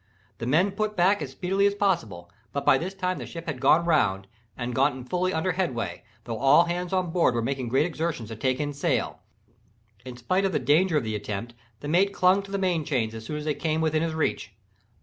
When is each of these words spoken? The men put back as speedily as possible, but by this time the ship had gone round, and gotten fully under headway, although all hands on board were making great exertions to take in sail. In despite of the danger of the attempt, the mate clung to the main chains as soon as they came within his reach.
The 0.39 0.47
men 0.47 0.71
put 0.71 0.95
back 0.95 1.21
as 1.21 1.33
speedily 1.33 1.67
as 1.67 1.75
possible, 1.75 2.31
but 2.53 2.65
by 2.65 2.79
this 2.79 2.95
time 2.95 3.19
the 3.19 3.27
ship 3.27 3.45
had 3.45 3.61
gone 3.61 3.85
round, 3.85 4.25
and 4.57 4.73
gotten 4.73 5.03
fully 5.03 5.31
under 5.31 5.51
headway, 5.51 6.01
although 6.25 6.41
all 6.41 6.63
hands 6.63 6.91
on 6.91 7.11
board 7.11 7.35
were 7.35 7.41
making 7.43 7.67
great 7.69 7.85
exertions 7.85 8.29
to 8.29 8.35
take 8.35 8.59
in 8.59 8.73
sail. 8.73 9.19
In 10.03 10.15
despite 10.15 10.43
of 10.43 10.53
the 10.53 10.59
danger 10.59 10.97
of 10.97 11.03
the 11.03 11.13
attempt, 11.13 11.53
the 11.81 11.87
mate 11.87 12.15
clung 12.15 12.41
to 12.41 12.49
the 12.49 12.57
main 12.57 12.83
chains 12.83 13.13
as 13.13 13.23
soon 13.25 13.37
as 13.37 13.45
they 13.45 13.53
came 13.53 13.79
within 13.79 14.01
his 14.01 14.15
reach. 14.15 14.55